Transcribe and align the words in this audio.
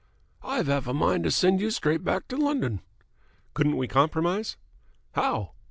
"I've 0.41 0.65
half 0.65 0.87
a 0.87 0.95
mind 0.95 1.25
to 1.25 1.29
send 1.29 1.61
you 1.61 1.69
straight 1.69 2.03
back 2.03 2.27
to 2.29 2.35
London." 2.35 2.81
"Couldn't 3.53 3.77
we 3.77 3.87
compromise?" 3.87 4.57
"How?" 5.11 5.51